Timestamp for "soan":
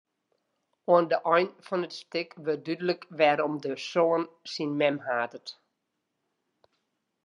3.89-4.23